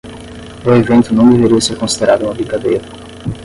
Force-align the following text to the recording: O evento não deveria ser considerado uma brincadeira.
O 0.65 0.71
evento 0.73 1.13
não 1.13 1.29
deveria 1.29 1.61
ser 1.61 1.75
considerado 1.77 2.23
uma 2.23 2.33
brincadeira. 2.33 2.83